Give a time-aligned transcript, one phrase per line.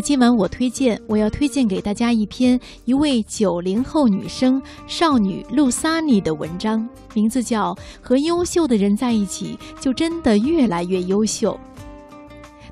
[0.00, 11.52] 今晚我推荐，我要推荐给大家一篇一位九零后女生少女露萨尼的文章，名字叫《和优秀的人在一起，就真的越来越优秀》。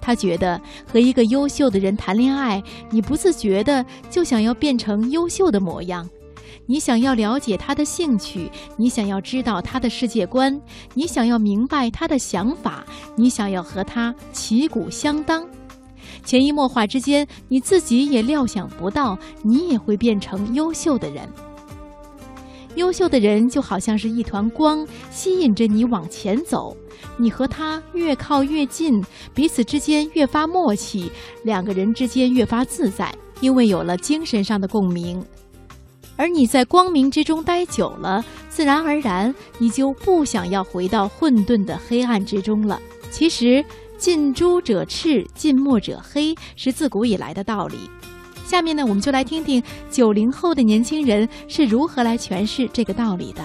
[0.00, 6.08] 她觉得和一个优秀的人谈恋爱，你不自觉的就想要变成优秀的模样，
[6.66, 10.58] 你想要了解他的兴趣，你想要知道他的世界观，
[10.94, 12.84] 你想要明白他的想法，
[13.14, 15.46] 你想要和他旗鼓相当。
[16.24, 21.28] 潜移默化之间，你自己也料想不到，你也会变成优秀的人。
[22.76, 26.76] 优秀的人就好像是一团光，吸引着你往前走。
[27.16, 29.02] 你和他越靠越近，
[29.34, 31.10] 彼此之间越发默契，
[31.42, 35.22] 两个人之间越发自在，因为有了精神上的共鸣。
[36.16, 42.80] 而你在光明之中待久了，自然而然你就不想要回到混沌的黑暗之中了。
[43.10, 43.64] 其实。
[44.00, 47.76] 近朱者赤，近墨者黑，是自古以来的道理。
[48.46, 53.44] 下面呢，我们就来听听九零后的年轻人是如何来诠释这个道理的。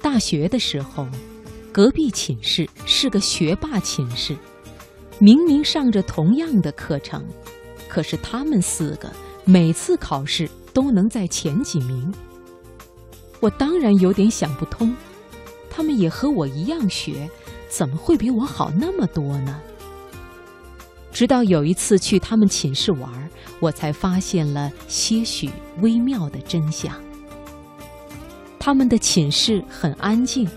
[0.00, 1.08] 大学的时候，
[1.72, 4.36] 隔壁寝室是个学霸寝室。
[5.22, 7.22] 明明上着同样的课程，
[7.86, 9.12] 可是他们四个
[9.44, 12.10] 每次考试都能在前几名。
[13.38, 14.96] 我当然有点想不通，
[15.68, 17.28] 他们也和我一样学，
[17.68, 19.60] 怎么会比我好那么多呢？
[21.12, 25.50] 直到有一次去他们寝室玩，我才发现了些许
[25.82, 26.94] 微妙的真相。
[28.58, 30.48] 他们的寝室很安静，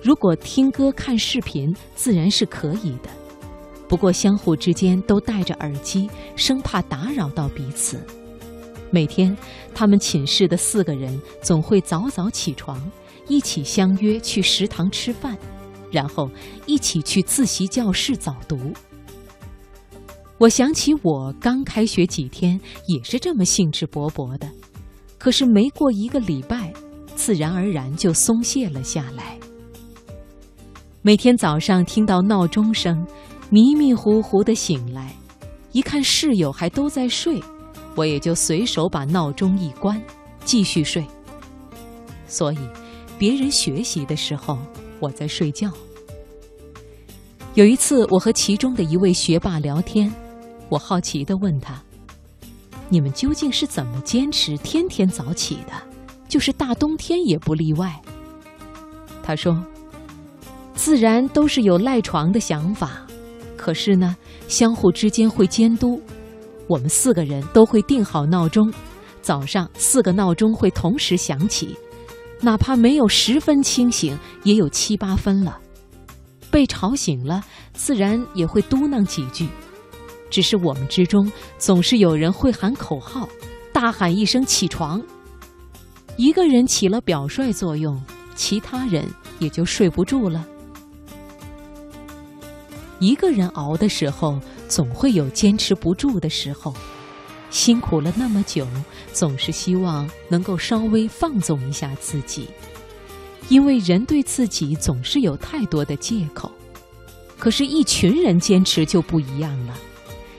[0.00, 3.10] 如果听歌看视频，自然是可以的。
[3.92, 8.00] 不过，相互之间都戴着耳机，生怕打扰到彼此。
[8.90, 9.36] 每天，
[9.74, 12.80] 他们寝室的四个人总会早早起床，
[13.28, 15.36] 一起相约去食堂吃饭，
[15.90, 16.30] 然后
[16.64, 18.72] 一起去自习教室早读。
[20.38, 24.48] 我想起我刚开学几天也是这么兴致勃勃的，
[25.18, 26.72] 可是没过一个礼拜，
[27.14, 29.38] 自然而然就松懈了下来。
[31.02, 33.06] 每天早上听到闹钟声。
[33.52, 35.14] 迷迷糊糊的醒来，
[35.72, 37.38] 一看室友还都在睡，
[37.94, 40.02] 我也就随手把闹钟一关，
[40.42, 41.06] 继续睡。
[42.26, 42.58] 所以，
[43.18, 44.56] 别人学习的时候，
[45.00, 45.70] 我在睡觉。
[47.52, 50.10] 有一次，我和其中的一位学霸聊天，
[50.70, 51.78] 我好奇地问他
[52.88, 55.72] ：“你们究竟是怎么坚持天天早起的？
[56.26, 58.00] 就是大冬天也不例外？”
[59.22, 59.62] 他说
[60.74, 63.06] ：“自然都是有赖床的想法。”
[63.62, 64.16] 可是呢，
[64.48, 66.02] 相互之间会监督，
[66.66, 68.68] 我们四个人都会定好闹钟，
[69.20, 71.76] 早上四个闹钟会同时响起，
[72.40, 75.60] 哪怕没有十分清醒，也有七八分了。
[76.50, 77.40] 被吵醒了，
[77.72, 79.46] 自然也会嘟囔几句，
[80.28, 83.28] 只是我们之中总是有人会喊口号，
[83.72, 85.00] 大喊一声起床，
[86.16, 88.02] 一个人起了表率作用，
[88.34, 89.06] 其他人
[89.38, 90.44] 也就睡不住了。
[93.02, 96.72] 一个人熬的时候，总会有坚持不住的时候。
[97.50, 98.64] 辛苦了那么久，
[99.12, 102.48] 总是希望能够稍微放纵一下自己，
[103.48, 106.48] 因为人对自己总是有太多的借口。
[107.40, 109.76] 可是，一群人坚持就不一样了。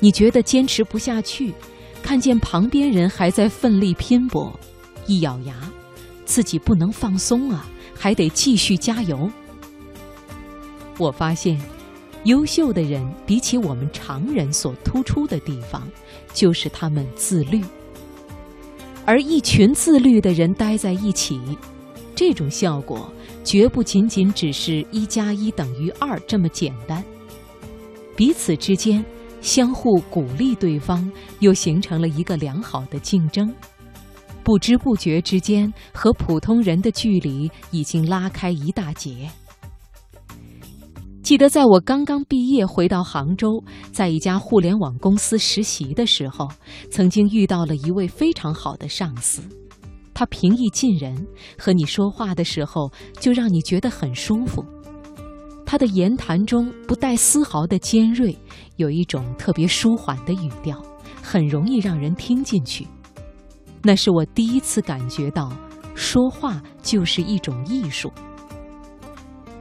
[0.00, 1.52] 你觉得坚持不下去，
[2.02, 4.58] 看见旁边人还在奋力拼搏，
[5.06, 5.54] 一咬牙，
[6.24, 9.30] 自己不能放松啊，还得继续加油。
[10.96, 11.60] 我发现。
[12.26, 15.88] 优秀的人比起我们常人所突出的地方，
[16.34, 17.62] 就是他们自律。
[19.04, 21.40] 而一群自律的人待在一起，
[22.16, 23.08] 这种效果
[23.44, 27.02] 绝不仅仅只是一加一等于二这么简单。
[28.16, 29.04] 彼此之间
[29.40, 31.08] 相互鼓励对方，
[31.38, 33.54] 又形成了一个良好的竞争。
[34.42, 39.30] 不知不觉之间，和普通人的距离已经拉开一大截。
[41.26, 46.46] 记得在我刚刚毕业回到杭州，在一家互联网公司实习的时候，
[46.88, 49.42] 曾经遇到了一位非常好的上司。
[50.14, 51.26] 他平易近人，
[51.58, 54.64] 和你说话的时候就让你觉得很舒服。
[55.66, 58.38] 他的言谈中不带丝毫的尖锐，
[58.76, 60.80] 有一种特别舒缓的语调，
[61.20, 62.86] 很容易让人听进去。
[63.82, 65.50] 那是我第一次感觉到，
[65.96, 68.12] 说话就是一种艺术。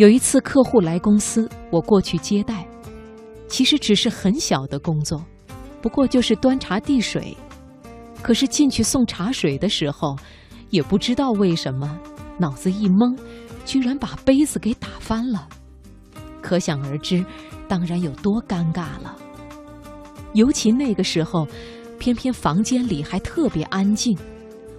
[0.00, 2.66] 有一次客户来公司，我过去接待，
[3.48, 5.22] 其实只是很小的工作，
[5.82, 7.36] 不过就是端茶递水。
[8.22, 10.16] 可是进去送茶水的时候，
[10.70, 12.00] 也不知道为什么，
[12.38, 13.14] 脑子一懵，
[13.66, 15.46] 居然把杯子给打翻了。
[16.40, 17.22] 可想而知，
[17.68, 19.14] 当然有多尴尬了。
[20.32, 21.46] 尤其那个时候，
[21.98, 24.16] 偏偏房间里还特别安静，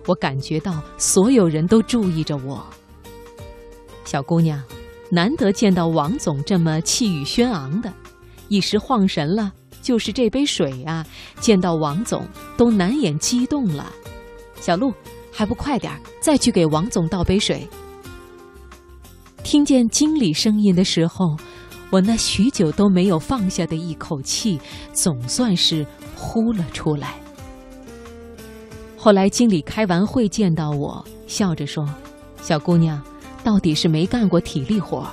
[0.07, 2.65] 我感觉到所有人都注意着我。
[4.03, 4.59] 小姑娘，
[5.11, 7.93] 难得见到王总这么气宇轩昂的，
[8.47, 9.51] 一时晃神了。
[9.81, 11.03] 就是这杯水啊，
[11.39, 12.23] 见到王总
[12.55, 13.91] 都难掩激动了。
[14.59, 14.93] 小陆，
[15.33, 15.91] 还不快点，
[16.21, 17.67] 再去给王总倒杯水。
[19.43, 21.35] 听见经理声音的时候，
[21.89, 24.59] 我那许久都没有放下的一口气，
[24.93, 25.83] 总算是
[26.15, 27.15] 呼了出来。
[28.95, 31.89] 后来经理开完会见到我，笑着说
[32.39, 33.01] ：“小姑娘，
[33.43, 35.07] 到底是没干过体力活，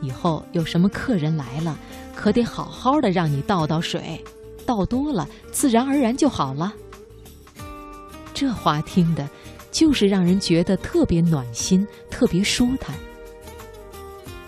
[0.00, 1.78] 以后有什么客人来了。”
[2.14, 4.22] 可得好好的让你倒倒水，
[4.66, 6.72] 倒多了自然而然就好了。
[8.34, 9.26] 这话听的，
[9.70, 12.94] 就是让人觉得特别暖心，特别舒坦。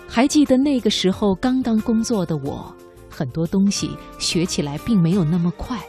[0.07, 2.73] 还记得那个时候刚刚工作的我，
[3.09, 3.89] 很多东西
[4.19, 5.83] 学起来并没有那么快，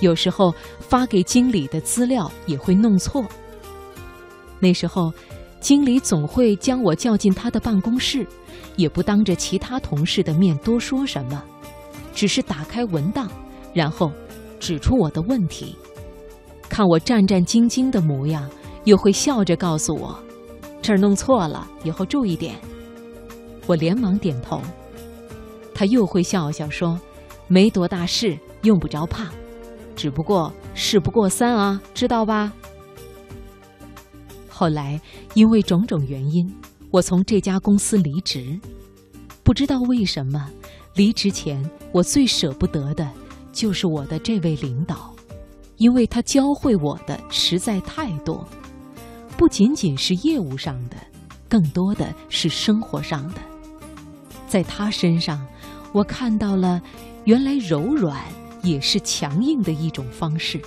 [0.00, 3.24] 有时候发给经理的资料也会弄错。
[4.60, 5.12] 那时候，
[5.66, 8.24] 经理总会将我叫进他的办公室。
[8.76, 11.42] 也不当着其他同事的面多说什么，
[12.14, 13.28] 只是打开文档，
[13.74, 14.12] 然后
[14.60, 15.74] 指出我的问题。
[16.68, 18.48] 看我战战兢兢的模样，
[18.84, 20.16] 又会笑着告诉我
[20.80, 22.54] ：“这儿弄错了，以后注意点。”
[23.66, 24.62] 我连忙点头。
[25.74, 26.96] 他又会笑笑说
[27.48, 29.32] ：“没多大事，用不着怕，
[29.96, 32.52] 只不过事不过三啊，知道吧？”
[34.58, 34.98] 后来
[35.34, 36.50] 因为种种原因。
[36.90, 38.58] 我从这家公司离职，
[39.42, 40.50] 不知道为什么，
[40.94, 41.62] 离职前
[41.92, 43.06] 我最舍不得的
[43.52, 45.14] 就是我的这位领导，
[45.76, 48.48] 因为他教会我的实在太多，
[49.36, 50.96] 不仅仅是业务上的，
[51.50, 53.40] 更多的是生活上的。
[54.48, 55.46] 在他身上，
[55.92, 56.80] 我看到了
[57.24, 58.24] 原来柔软
[58.62, 60.58] 也是强硬的一种方式。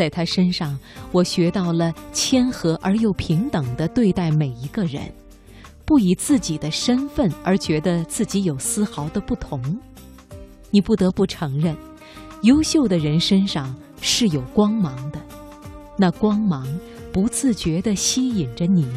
[0.00, 0.78] 在他身上，
[1.12, 5.12] 我学到了谦和而又平等的对待每一个人，
[5.84, 9.60] 不以自己的身份而觉得自己有丝毫的不同。
[10.70, 11.76] 你不得不承认，
[12.44, 15.20] 优秀的人身上是有光芒的，
[15.98, 16.66] 那光芒
[17.12, 18.88] 不自觉地吸引着你，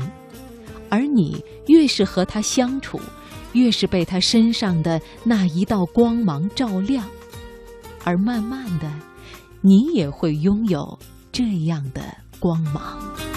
[0.88, 2.98] 而你越是和他相处，
[3.52, 7.06] 越是被他身上的那一道光芒照亮，
[8.06, 8.90] 而慢慢的。
[9.66, 11.00] 你也会拥有
[11.32, 12.02] 这样的
[12.38, 13.33] 光芒。